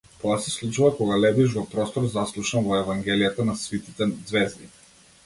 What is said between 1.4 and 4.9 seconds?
во простор заслушан во евангелијата на свитите ѕвезди.